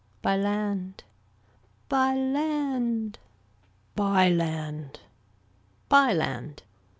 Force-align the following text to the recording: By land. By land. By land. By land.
By 0.23 0.35
land. 0.35 1.03
By 1.87 2.15
land. 2.15 3.19
By 3.93 4.29
land. 4.29 5.01
By 5.89 6.11
land. 6.11 6.63